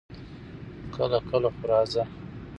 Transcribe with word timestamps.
کله 0.95 1.17
کله 1.29 1.49
خو 1.55 1.63
راځه! 1.71 2.03